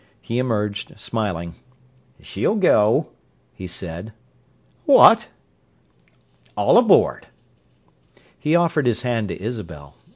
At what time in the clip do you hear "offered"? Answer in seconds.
8.55-8.87